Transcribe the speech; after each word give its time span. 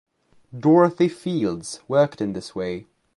Dorothy 0.59 1.07
Fields 1.07 1.81
worked 1.87 2.21
in 2.21 2.33
this 2.33 2.55
way. 2.55 2.87